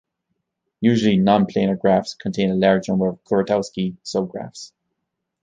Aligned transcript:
Usually, 0.79 1.17
non-planar 1.17 1.75
graphs 1.77 2.15
contain 2.15 2.49
a 2.49 2.55
large 2.55 2.89
number 2.89 3.07
of 3.07 3.23
Kuratowski-subgraphs. 3.23 4.71